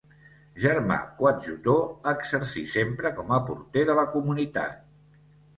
[0.61, 4.83] Germà coadjutor, exercí sempre com a porter de la comunitat.